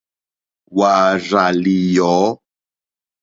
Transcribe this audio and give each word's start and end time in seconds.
Wàà 0.77 1.09
rzà 1.23 1.43
lìyɔ̌. 1.63 2.19